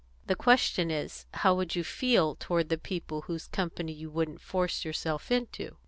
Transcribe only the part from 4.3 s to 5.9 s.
force yourself into?"